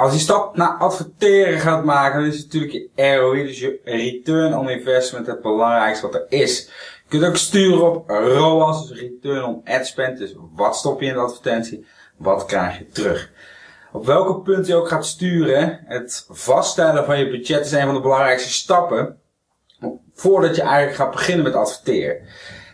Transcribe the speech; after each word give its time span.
als 0.00 0.12
je 0.12 0.18
stap 0.18 0.56
naar 0.56 0.76
adverteren 0.78 1.60
gaat 1.60 1.84
maken, 1.84 2.20
dan 2.20 2.28
is 2.28 2.44
natuurlijk 2.44 2.72
je 2.72 3.16
ROI, 3.16 3.46
dus 3.46 3.60
je 3.60 3.80
return 3.84 4.58
on 4.58 4.68
investment, 4.68 5.26
het 5.26 5.42
belangrijkste 5.42 6.06
wat 6.06 6.14
er 6.14 6.26
is. 6.28 6.68
Je 7.04 7.18
kunt 7.18 7.24
ook 7.24 7.36
sturen 7.36 7.92
op 7.92 8.10
ROAS, 8.10 8.88
dus 8.88 9.00
return 9.00 9.44
on 9.44 9.60
ad 9.64 9.86
spend, 9.86 10.18
dus 10.18 10.34
wat 10.54 10.76
stop 10.76 11.00
je 11.00 11.06
in 11.06 11.12
de 11.12 11.20
advertentie, 11.20 11.86
wat 12.16 12.44
krijg 12.44 12.78
je 12.78 12.86
terug. 12.86 13.30
Op 13.92 14.06
welke 14.06 14.40
punt 14.40 14.66
je 14.66 14.74
ook 14.74 14.88
gaat 14.88 15.06
sturen, 15.06 15.80
het 15.84 16.26
vaststellen 16.28 17.04
van 17.04 17.18
je 17.18 17.30
budget 17.30 17.64
is 17.64 17.72
een 17.72 17.84
van 17.84 17.94
de 17.94 18.00
belangrijkste 18.00 18.52
stappen, 18.52 19.20
voordat 20.14 20.56
je 20.56 20.62
eigenlijk 20.62 20.96
gaat 20.96 21.10
beginnen 21.10 21.44
met 21.44 21.54
adverteren. 21.54 22.16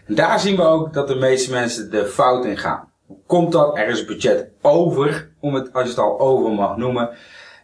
En 0.07 0.15
daar 0.15 0.41
zien 0.41 0.57
we 0.57 0.63
ook 0.63 0.93
dat 0.93 1.09
de 1.09 1.15
meeste 1.15 1.51
mensen 1.51 1.91
de 1.91 2.07
fout 2.07 2.45
in 2.45 2.59
gaan. 2.59 2.93
Komt 3.27 3.53
dat? 3.53 3.77
Er 3.77 3.89
is 3.89 4.05
budget 4.05 4.49
over, 4.63 5.31
om 5.41 5.55
het, 5.55 5.73
als 5.73 5.83
je 5.83 5.89
het 5.89 5.99
al 5.99 6.21
over 6.21 6.51
mag 6.51 6.77
noemen. 6.77 7.11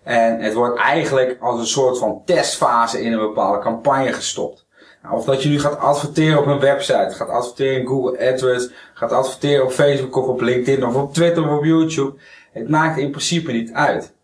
En 0.03 0.41
het 0.41 0.55
wordt 0.55 0.79
eigenlijk 0.79 1.37
als 1.41 1.61
een 1.61 1.67
soort 1.67 1.99
van 1.99 2.23
testfase 2.25 3.03
in 3.03 3.13
een 3.13 3.19
bepaalde 3.19 3.59
campagne 3.59 4.13
gestopt. 4.13 4.67
Nou, 5.03 5.15
of 5.15 5.25
dat 5.25 5.43
je 5.43 5.49
nu 5.49 5.61
gaat 5.61 5.79
adverteren 5.79 6.39
op 6.39 6.47
een 6.47 6.61
website, 6.61 7.11
gaat 7.11 7.29
adverteren 7.29 7.81
in 7.81 7.87
Google 7.87 8.33
AdWords, 8.33 8.71
gaat 8.95 9.13
adverteren 9.13 9.65
op 9.65 9.71
Facebook 9.71 10.17
of 10.17 10.27
op 10.27 10.41
LinkedIn 10.41 10.87
of 10.87 10.95
op 10.95 11.15
Twitter 11.15 11.45
of 11.45 11.59
op 11.59 11.65
YouTube. 11.65 12.15
Het 12.53 12.69
maakt 12.69 12.99
in 12.99 13.11
principe 13.11 13.53
niet 13.53 13.73
uit. 13.73 14.15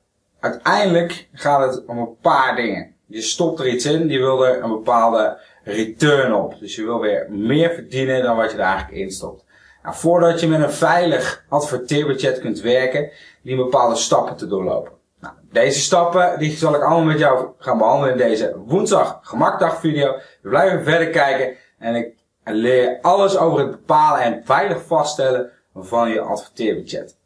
Uiteindelijk 0.41 1.29
gaat 1.33 1.75
het 1.75 1.85
om 1.87 1.99
een 1.99 2.17
paar 2.21 2.57
dingen. 2.57 2.95
Je 3.07 3.23
stopt 3.23 3.61
er 3.61 3.69
iets 3.69 3.85
in, 3.85 4.09
je 4.09 4.19
wil 4.19 4.47
er 4.47 4.63
een 4.63 4.71
bepaalde 4.71 5.39
return 5.65 6.35
op. 6.35 6.59
Dus 6.61 6.77
je 6.77 6.85
wil 6.85 7.01
weer 7.01 7.27
meer 7.31 7.71
verdienen 7.71 8.23
dan 8.23 8.37
wat 8.37 8.51
je 8.51 8.57
er 8.57 8.65
eigenlijk 8.65 9.01
in 9.01 9.11
stopt. 9.11 9.45
Nou, 9.89 10.01
voordat 10.01 10.41
je 10.41 10.49
met 10.49 10.63
een 10.63 10.73
veilig 10.73 11.45
adverteerbudget 11.49 12.41
kunt 12.41 12.61
werken, 12.61 13.11
die 13.43 13.57
bepaalde 13.57 13.97
stappen 13.97 14.37
te 14.37 14.47
doorlopen. 14.47 14.93
Nou, 15.21 15.35
deze 15.53 15.81
stappen 15.81 16.39
die 16.39 16.57
zal 16.57 16.75
ik 16.75 16.81
allemaal 16.81 17.05
met 17.05 17.19
jou 17.19 17.49
gaan 17.59 17.79
behandelen 17.79 18.13
in 18.13 18.19
deze 18.19 18.57
woensdag 18.67 19.19
gemakdag 19.23 19.81
video. 19.81 20.17
We 20.43 20.49
blijven 20.49 20.85
verder 20.85 21.11
kijken 21.11 21.57
en 21.79 21.95
ik 21.95 22.15
leer 22.45 22.99
alles 23.03 23.37
over 23.37 23.59
het 23.59 23.71
bepalen 23.71 24.21
en 24.21 24.43
veilig 24.45 24.83
vaststellen 24.87 25.51
van 25.75 26.09
je 26.09 26.21
adverteerbudget. 26.21 27.17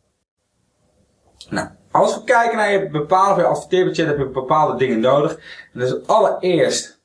Nou, 1.48 1.68
als 1.90 2.14
we 2.14 2.24
kijken 2.24 2.56
naar 2.56 2.72
je 2.72 2.88
bepalen 2.88 3.34
van 3.34 3.44
je 3.44 3.50
adverteerbudget 3.50 4.06
heb 4.06 4.18
je 4.18 4.28
bepaalde 4.28 4.78
dingen 4.78 5.00
nodig. 5.00 5.32
En 5.72 5.80
dat 5.80 5.88
is 5.88 6.06
allereerst 6.06 7.00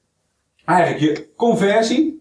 eigenlijk 0.66 1.00
je 1.00 1.34
conversie. 1.36 2.17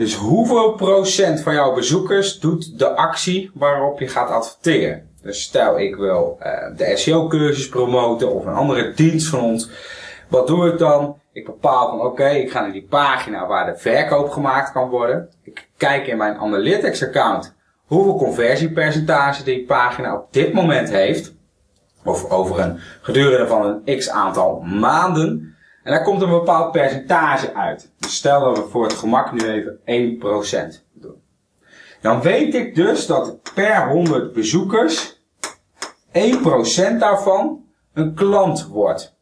Dus 0.00 0.14
hoeveel 0.14 0.72
procent 0.72 1.40
van 1.40 1.54
jouw 1.54 1.74
bezoekers 1.74 2.38
doet 2.38 2.78
de 2.78 2.96
actie 2.96 3.50
waarop 3.54 4.00
je 4.00 4.08
gaat 4.08 4.30
adverteren? 4.30 5.08
Dus 5.22 5.42
stel 5.42 5.78
ik 5.78 5.96
wil 5.96 6.38
uh, 6.42 6.76
de 6.76 6.96
SEO-cursus 6.96 7.68
promoten 7.68 8.32
of 8.34 8.46
een 8.46 8.54
andere 8.54 8.92
dienst 8.94 9.28
van 9.28 9.40
ons. 9.40 9.70
Wat 10.28 10.46
doe 10.46 10.68
ik 10.68 10.78
dan? 10.78 11.20
Ik 11.32 11.46
bepaal 11.46 11.88
van 11.88 12.06
oké, 12.06 12.28
ik 12.28 12.50
ga 12.50 12.60
naar 12.60 12.72
die 12.72 12.86
pagina 12.88 13.46
waar 13.46 13.72
de 13.72 13.78
verkoop 13.78 14.30
gemaakt 14.30 14.72
kan 14.72 14.88
worden. 14.88 15.28
Ik 15.42 15.68
kijk 15.76 16.06
in 16.06 16.16
mijn 16.16 16.36
Analytics 16.36 17.02
account 17.02 17.54
hoeveel 17.84 18.16
conversiepercentage 18.16 19.42
die 19.42 19.64
pagina 19.64 20.14
op 20.16 20.32
dit 20.32 20.52
moment 20.52 20.90
heeft. 20.90 21.34
Of 22.04 22.30
over 22.30 22.60
een 22.60 22.78
gedurende 23.02 23.46
van 23.46 23.82
een 23.84 23.98
x 23.98 24.10
aantal 24.10 24.60
maanden. 24.60 25.56
En 25.82 25.92
daar 25.92 26.02
komt 26.02 26.22
een 26.22 26.30
bepaald 26.30 26.72
percentage 26.72 27.54
uit. 27.54 27.92
Dus 27.98 28.16
stel 28.16 28.40
dat 28.40 28.56
we 28.56 28.70
voor 28.70 28.82
het 28.84 28.92
gemak 28.92 29.32
nu 29.32 29.48
even 29.48 29.78
1% 30.78 30.82
doen. 30.92 31.22
Dan 32.00 32.20
weet 32.20 32.54
ik 32.54 32.74
dus 32.74 33.06
dat 33.06 33.52
per 33.54 33.88
100 33.88 34.32
bezoekers 34.32 35.22
1% 36.12 36.98
daarvan 36.98 37.64
een 37.92 38.14
klant 38.14 38.66
wordt. 38.66 39.18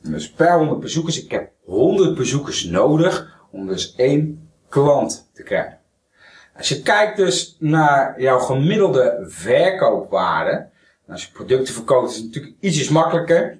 Dus 0.00 0.30
per 0.30 0.58
100 0.58 0.80
bezoekers, 0.80 1.24
ik 1.24 1.30
heb 1.30 1.50
100 1.64 2.14
bezoekers 2.14 2.64
nodig 2.64 3.40
om 3.50 3.66
dus 3.66 3.94
één 3.94 4.50
klant 4.68 5.30
te 5.32 5.42
krijgen. 5.42 5.78
Als 6.56 6.68
je 6.68 6.82
kijkt 6.82 7.16
dus 7.16 7.56
naar 7.58 8.20
jouw 8.20 8.38
gemiddelde 8.38 9.24
verkoopwaarde. 9.26 10.68
Als 11.08 11.24
je 11.24 11.32
producten 11.32 11.74
verkoopt 11.74 12.10
is 12.10 12.16
het 12.16 12.24
natuurlijk 12.24 12.54
ietsjes 12.60 12.88
makkelijker. 12.88 13.58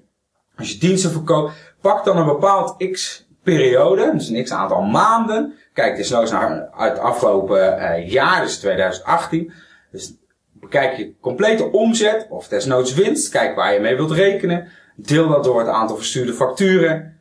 Als 0.56 0.72
je 0.72 0.78
diensten 0.78 1.10
verkoopt, 1.10 1.52
pak 1.80 2.04
dan 2.04 2.16
een 2.16 2.26
bepaald 2.26 2.90
x 2.90 3.26
periode, 3.42 4.10
dus 4.12 4.28
een 4.28 4.44
x 4.44 4.50
aantal 4.50 4.82
maanden. 4.82 5.54
Kijk 5.72 5.98
eens 5.98 6.10
naar 6.10 6.68
het 6.72 6.98
afgelopen 6.98 7.78
uh, 7.78 8.10
jaar, 8.10 8.42
dus 8.42 8.58
2018. 8.58 9.52
Dus 9.90 10.14
bekijk 10.52 10.96
je 10.96 11.14
complete 11.20 11.72
omzet 11.72 12.26
of 12.30 12.48
desnoods 12.48 12.94
winst. 12.94 13.28
Kijk 13.28 13.56
waar 13.56 13.72
je 13.72 13.80
mee 13.80 13.96
wilt 13.96 14.10
rekenen. 14.10 14.68
Deel 14.96 15.28
dat 15.28 15.44
door 15.44 15.58
het 15.58 15.68
aantal 15.68 15.96
verstuurde 15.96 16.32
facturen. 16.32 17.18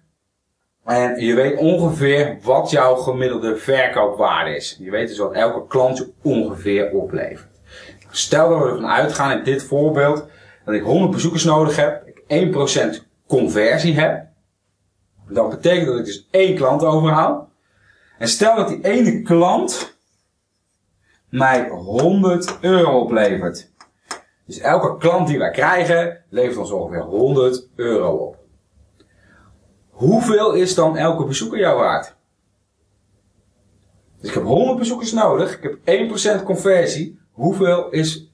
En 0.85 1.19
je 1.19 1.33
weet 1.33 1.57
ongeveer 1.57 2.37
wat 2.41 2.69
jouw 2.69 2.95
gemiddelde 2.95 3.57
verkoopwaarde 3.57 4.55
is. 4.55 4.77
Je 4.79 4.91
weet 4.91 5.07
dus 5.07 5.17
wat 5.17 5.33
elke 5.33 5.67
klant 5.67 5.97
je 5.97 6.11
ongeveer 6.21 6.91
oplevert. 6.91 7.51
Stel 8.11 8.49
dat 8.49 8.59
we 8.59 8.69
ervan 8.69 8.87
uitgaan 8.87 9.37
in 9.37 9.43
dit 9.43 9.63
voorbeeld 9.63 10.25
dat 10.65 10.73
ik 10.73 10.83
100 10.83 11.11
bezoekers 11.11 11.43
nodig 11.43 11.75
heb, 11.75 12.03
ik 12.27 12.53
1% 12.99 13.12
conversie 13.27 13.99
heb. 13.99 14.27
Dat 15.29 15.49
betekent 15.49 15.87
dat 15.87 15.99
ik 15.99 16.05
dus 16.05 16.27
één 16.31 16.55
klant 16.55 16.83
overhoud. 16.83 17.47
En 18.17 18.27
stel 18.27 18.55
dat 18.55 18.67
die 18.67 18.83
ene 18.83 19.21
klant 19.21 19.97
mij 21.29 21.69
100 21.69 22.57
euro 22.61 22.99
oplevert. 22.99 23.71
Dus 24.45 24.59
elke 24.59 24.97
klant 24.97 25.27
die 25.27 25.37
wij 25.37 25.51
krijgen 25.51 26.23
levert 26.29 26.57
ons 26.57 26.71
ongeveer 26.71 27.01
100 27.01 27.67
euro 27.75 28.15
op. 28.15 28.37
Hoeveel 29.89 30.53
is 30.53 30.75
dan 30.75 30.97
elke 30.97 31.25
bezoeker 31.25 31.59
jou 31.59 31.79
waard? 31.79 32.15
Dus 34.19 34.29
ik 34.29 34.35
heb 34.35 34.43
100 34.43 34.77
bezoekers 34.77 35.11
nodig. 35.11 35.59
Ik 35.61 35.77
heb 35.83 36.39
1% 36.41 36.43
conversie. 36.43 37.19
Hoeveel 37.31 37.89
is 37.89 38.31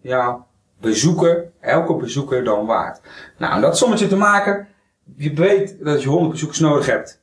jouw 0.00 0.46
bezoeker, 0.80 1.50
elke 1.60 1.94
bezoeker 1.94 2.44
dan 2.44 2.66
waard? 2.66 3.00
Nou, 3.38 3.54
om 3.54 3.60
dat 3.60 3.78
sommetje 3.78 4.06
te 4.06 4.16
maken. 4.16 4.68
Je 5.16 5.32
weet 5.32 5.76
dat 5.84 6.02
je 6.02 6.08
100 6.08 6.30
bezoekers 6.30 6.58
nodig 6.58 6.86
hebt. 6.86 7.20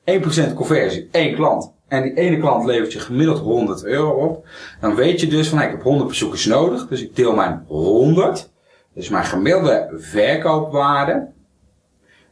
1% 0.50 0.54
conversie. 0.54 1.08
één 1.12 1.36
klant. 1.36 1.76
En 1.88 2.04
die 2.04 2.14
ene 2.14 2.40
klant 2.40 2.66
levert 2.66 2.94
je 2.94 3.00
gemiddeld 3.00 3.40
100 3.40 3.84
euro 3.84 4.10
op. 4.10 4.48
Dan 4.82 4.96
weet 4.96 5.20
je 5.20 5.28
dus 5.28 5.50
van, 5.50 5.62
ik 5.62 5.70
heb 5.70 5.84
100 5.84 6.08
bezoekers 6.10 6.46
nodig. 6.46 6.88
Dus 6.88 7.02
ik 7.02 7.16
deel 7.16 7.36
mijn 7.36 7.64
100. 7.68 8.50
Dus 8.94 9.10
mijn 9.10 9.26
gemiddelde 9.26 9.94
verkoopwaarde. 9.98 11.28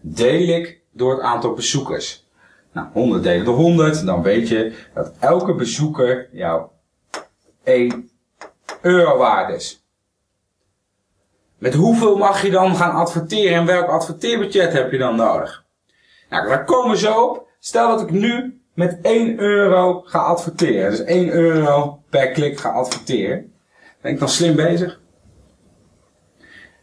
Deel 0.02 0.47
ik 0.47 0.81
door 0.92 1.12
het 1.12 1.22
aantal 1.22 1.53
bezoekers. 1.53 2.28
Nou, 2.72 2.88
100 2.94 3.24
delen 3.24 3.46
door 3.46 3.56
100, 3.56 4.06
dan 4.06 4.22
weet 4.22 4.47
je 4.47 4.74
dat 4.94 5.13
elke 5.19 5.53
bezoeker 5.53 6.30
jou 6.31 6.68
1 7.63 8.09
euro 8.81 9.18
waard 9.18 9.56
is. 9.56 9.84
Met 11.65 11.73
hoeveel 11.73 12.17
mag 12.17 12.41
je 12.41 12.51
dan 12.51 12.75
gaan 12.75 12.91
adverteren 12.91 13.57
en 13.57 13.65
welk 13.65 13.87
adverteerbudget 13.87 14.73
heb 14.73 14.91
je 14.91 14.97
dan 14.97 15.15
nodig? 15.15 15.65
Nou, 16.29 16.47
daar 16.47 16.63
komen 16.63 16.91
we 16.91 16.97
zo 16.97 17.23
op. 17.23 17.47
Stel 17.59 17.87
dat 17.87 18.01
ik 18.01 18.11
nu 18.11 18.61
met 18.73 18.99
1 19.01 19.39
euro 19.39 20.01
ga 20.01 20.19
adverteren. 20.19 20.89
Dus 20.89 21.03
1 21.03 21.29
euro 21.29 22.01
per 22.09 22.31
klik 22.31 22.59
ga 22.59 22.69
adverteren. 22.69 23.53
Ben 24.01 24.11
ik 24.11 24.19
dan 24.19 24.29
slim 24.29 24.55
bezig? 24.55 24.99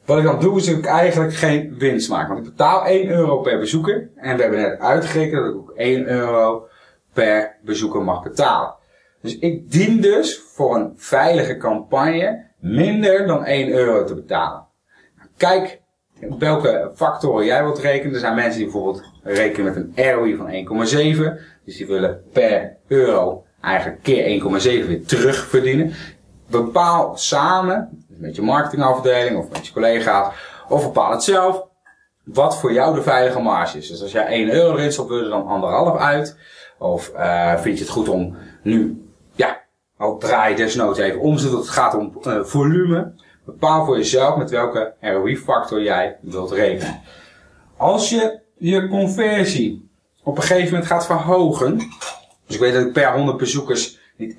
Wat 0.05 0.19
ik 0.19 0.25
dan 0.25 0.41
doe 0.41 0.57
is 0.57 0.67
dat 0.67 0.79
ik 0.79 0.87
eigenlijk 0.87 1.35
geen 1.35 1.79
winst 1.79 2.09
maak. 2.09 2.27
Want 2.29 2.39
ik 2.39 2.45
betaal 2.45 2.87
1 2.87 3.09
euro 3.09 3.41
per 3.41 3.59
bezoeker. 3.59 4.11
En 4.17 4.37
we 4.37 4.43
hebben 4.43 4.61
net 4.61 4.79
uitgerekend 4.79 5.43
dat 5.43 5.51
ik 5.51 5.59
ook 5.59 5.73
1 5.77 6.07
euro 6.07 6.69
per 7.13 7.57
bezoeker 7.65 8.03
mag 8.03 8.23
betalen. 8.23 8.75
Dus 9.21 9.39
ik 9.39 9.71
dien 9.71 10.01
dus 10.01 10.39
voor 10.39 10.75
een 10.75 10.93
veilige 10.97 11.57
campagne 11.57 12.47
minder 12.59 13.27
dan 13.27 13.45
1 13.45 13.69
euro 13.69 14.05
te 14.05 14.15
betalen. 14.15 14.71
Kijk 15.37 15.81
welke 16.39 16.91
factoren 16.95 17.45
jij 17.45 17.63
wilt 17.63 17.79
rekenen. 17.79 18.15
Er 18.15 18.21
zijn 18.21 18.35
mensen 18.35 18.61
die 18.61 18.71
bijvoorbeeld 18.71 19.05
rekenen 19.23 19.65
met 19.65 19.77
een 19.77 20.13
ROI 20.13 20.37
van 20.37 20.87
1,7. 20.87 21.41
Dus 21.65 21.77
die 21.77 21.87
willen 21.87 22.23
per 22.33 22.77
euro 22.89 23.45
eigenlijk 23.61 24.03
keer 24.03 24.41
1,7 24.83 24.87
weer 24.87 25.07
terugverdienen. 25.07 25.93
Bepaal 26.51 27.17
samen 27.17 28.05
met 28.09 28.37
je 28.37 28.43
marketingafdeling 28.43 29.39
of 29.39 29.51
met 29.51 29.67
je 29.67 29.73
collega's. 29.73 30.35
Of 30.69 30.83
bepaal 30.83 31.11
het 31.11 31.23
zelf 31.23 31.67
wat 32.25 32.59
voor 32.59 32.73
jou 32.73 32.95
de 32.95 33.03
veilige 33.03 33.41
marge 33.41 33.79
is. 33.79 33.89
Dus 33.89 34.03
als 34.03 34.13
jij 34.13 34.27
1 34.27 34.51
euro 34.51 34.77
erin 34.77 34.93
stopt, 34.93 35.09
wil 35.09 35.23
je 35.23 35.29
dan 35.29 35.47
anderhalf 35.47 35.99
uit. 35.99 36.37
Of 36.79 37.13
uh, 37.17 37.59
vind 37.59 37.79
je 37.79 37.85
het 37.85 37.93
goed 37.93 38.09
om 38.09 38.37
nu, 38.63 39.07
ja, 39.35 39.61
al 39.97 40.19
draai 40.19 40.55
desnoods 40.55 40.99
even 40.99 41.21
om, 41.21 41.39
zodat 41.39 41.59
het 41.59 41.69
gaat 41.69 41.95
om 41.95 42.19
uh, 42.27 42.45
volume. 42.45 43.13
Bepaal 43.45 43.85
voor 43.85 43.97
jezelf 43.97 44.37
met 44.37 44.51
welke 44.51 44.95
ROI-factor 45.01 45.83
jij 45.83 46.17
wilt 46.21 46.51
rekenen. 46.51 47.01
Als 47.77 48.11
je 48.11 48.41
je 48.57 48.89
conversie 48.89 49.91
op 50.23 50.37
een 50.37 50.43
gegeven 50.43 50.71
moment 50.71 50.87
gaat 50.87 51.07
verhogen. 51.07 51.77
Dus 52.47 52.55
ik 52.55 52.61
weet 52.61 52.73
dat 52.73 52.87
ik 52.87 52.93
per 52.93 53.13
100 53.13 53.37
bezoekers 53.37 53.99
niet 54.17 54.35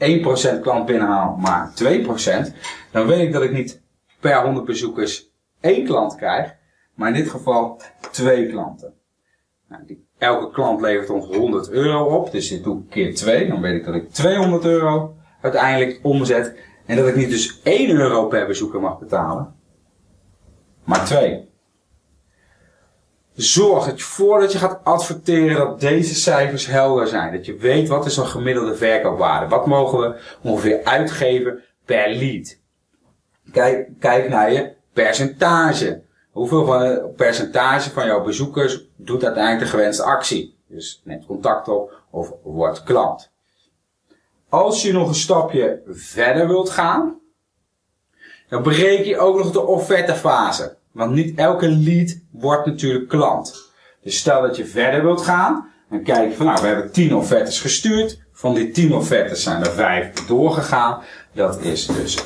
1% 0.58 0.62
klant 0.62 0.86
binnenhaal, 0.86 1.36
maar 1.36 1.74
2%, 1.84 2.54
dan 2.92 3.08
weet 3.08 3.20
ik 3.28 3.34
dat 3.34 3.44
ik 3.44 3.52
niet 3.52 3.82
per 4.20 4.44
100 4.44 4.66
bezoekers 4.66 5.32
één 5.60 5.86
klant 5.86 6.16
krijg, 6.16 6.56
maar 6.96 7.08
in 7.08 7.16
dit 7.16 7.30
geval 7.30 7.82
twee 8.12 8.48
klanten. 8.50 8.94
Nou, 9.68 10.06
elke 10.18 10.52
klant 10.52 10.82
levert 10.82 11.10
ons 11.10 11.26
100 11.26 11.70
euro 11.70 12.04
op, 12.04 12.32
dus 12.32 12.50
dit 12.50 12.64
doe 12.64 12.80
ik 12.80 12.90
keer 12.90 13.16
2, 13.16 13.48
dan 13.48 13.62
weet 13.62 13.76
ik 13.76 13.86
dat 13.86 13.96
ik 13.96 14.12
200 14.12 14.66
euro 14.66 15.16
uiteindelijk 15.42 16.00
omzet 16.04 16.56
en 16.86 16.96
dat 16.96 17.08
ik 17.08 17.16
niet 17.16 17.30
dus 17.30 17.60
1 17.64 17.90
euro 17.90 18.28
per 18.28 18.48
bezoeker 18.48 18.80
mag 18.80 19.00
betalen, 19.00 19.56
maar 20.84 21.06
2. 21.06 21.52
Zorg 23.36 23.86
dat 23.86 24.00
je 24.00 24.06
voordat 24.06 24.52
je 24.52 24.58
gaat 24.58 24.80
adverteren 24.84 25.58
dat 25.58 25.80
deze 25.80 26.16
cijfers 26.16 26.66
helder 26.66 27.08
zijn. 27.08 27.34
Dat 27.34 27.46
je 27.46 27.56
weet 27.56 27.88
wat 27.88 28.06
is 28.06 28.18
een 28.18 28.26
gemiddelde 28.26 28.76
verkoopwaarde. 28.76 29.48
Wat 29.48 29.66
mogen 29.66 30.00
we 30.00 30.20
ongeveer 30.42 30.84
uitgeven 30.84 31.64
per 31.86 32.10
lead. 32.10 32.58
Kijk, 33.52 33.90
kijk 34.00 34.30
naar 34.30 34.52
je 34.52 34.74
percentage. 34.94 36.02
Hoeveel 36.32 37.14
percentage 37.16 37.90
van 37.90 38.06
jouw 38.06 38.24
bezoekers 38.24 38.86
doet 38.96 39.24
uiteindelijk 39.24 39.64
de 39.64 39.78
gewenste 39.78 40.04
actie? 40.04 40.58
Dus 40.68 41.02
neemt 41.06 41.26
contact 41.26 41.68
op 41.68 41.94
of 42.10 42.34
wordt 42.44 42.84
klant. 42.84 43.33
Als 44.54 44.82
je 44.82 44.94
nog 44.94 45.08
een 45.08 45.16
stapje 45.16 45.82
verder 45.88 46.48
wilt 46.48 46.70
gaan, 46.70 47.20
dan 48.50 48.62
breek 48.62 49.06
je 49.06 49.18
ook 49.18 49.38
nog 49.38 49.52
de 49.52 49.66
offertefase. 49.66 50.78
Want 50.92 51.14
niet 51.14 51.38
elke 51.38 51.70
lead 51.70 52.20
wordt 52.32 52.66
natuurlijk 52.66 53.10
klant. 53.10 53.72
Dus 54.02 54.18
stel 54.18 54.42
dat 54.42 54.56
je 54.56 54.66
verder 54.66 55.04
wilt 55.04 55.22
gaan, 55.22 55.70
dan 55.90 56.04
kijk 56.04 56.30
je 56.30 56.36
van 56.36 56.46
nou, 56.46 56.62
we 56.62 56.68
hebben 56.68 56.92
10 56.92 57.16
offertes 57.16 57.62
gestuurd. 57.62 58.22
Van 58.32 58.54
die 58.54 58.72
10 58.72 58.94
offertes 58.94 59.44
zijn 59.44 59.64
er 59.64 59.72
5 59.72 60.14
doorgegaan. 60.14 61.02
Dat 61.32 61.62
is 61.62 61.86
dus 61.86 62.24
50% 62.24 62.26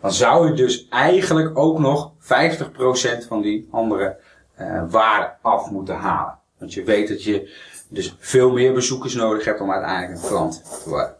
Dan 0.00 0.12
zou 0.12 0.48
je 0.48 0.54
dus 0.54 0.88
eigenlijk 0.88 1.58
ook 1.58 1.78
nog 1.78 2.12
50% 2.22 3.26
van 3.28 3.42
die 3.42 3.68
andere 3.70 4.16
uh, 4.60 4.82
waarde 4.90 5.32
af 5.42 5.70
moeten 5.70 5.96
halen. 5.96 6.39
Want 6.60 6.74
je 6.74 6.82
weet 6.82 7.08
dat 7.08 7.24
je 7.24 7.50
dus 7.88 8.16
veel 8.18 8.50
meer 8.50 8.72
bezoekers 8.72 9.14
nodig 9.14 9.44
hebt 9.44 9.60
om 9.60 9.72
uiteindelijk 9.72 10.22
een 10.22 10.28
klant 10.28 10.82
te 10.82 10.90
worden. 10.90 11.14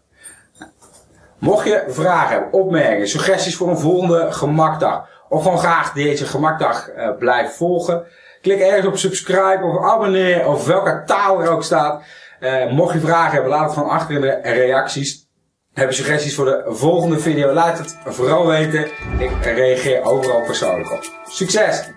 Mocht 1.38 1.66
je 1.66 1.84
vragen 1.88 2.28
hebben, 2.28 2.52
opmerkingen, 2.52 3.08
suggesties 3.08 3.56
voor 3.56 3.69
een 3.69 3.78
volgende 3.78 4.32
gemakdag. 4.32 5.08
Of 5.28 5.42
gewoon 5.42 5.58
graag 5.58 5.92
deze 5.92 6.26
gemakdag 6.26 6.90
uh, 6.96 7.16
blijven 7.19 7.54
volgen. 7.54 8.06
Klik 8.40 8.60
ergens 8.60 8.87
op 8.87 8.96
subscribe 8.96 9.64
of 9.64 9.84
abonneer 9.84 10.46
of 10.46 10.66
welke 10.66 11.02
taal 11.06 11.42
er 11.42 11.48
ook 11.48 11.64
staat. 11.64 12.02
Uh, 12.40 12.72
mocht 12.72 12.92
je 12.92 13.00
vragen 13.00 13.32
hebben, 13.32 13.50
laat 13.50 13.64
het 13.64 13.72
gewoon 13.72 13.88
achter 13.88 14.14
in 14.14 14.20
de 14.20 14.40
reacties. 14.42 15.28
Heb 15.72 15.88
je 15.88 15.94
suggesties 15.94 16.34
voor 16.34 16.44
de 16.44 16.64
volgende 16.66 17.19
video? 17.19 17.52
Laat 17.52 17.78
het 17.78 17.98
vooral 18.04 18.46
weten. 18.46 18.84
Ik 19.19 19.31
reageer 19.42 20.02
overal 20.02 20.42
persoonlijk 20.42 20.92
op. 20.92 21.04
Succes! 21.25 21.90